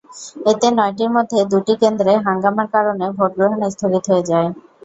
[0.51, 4.49] এতে নয়টির মধ্যে দুটি কেন্দ্রে হাঙ্গামার কারণে ভোটগ্রহণ স্থগিত হয়ে যায়।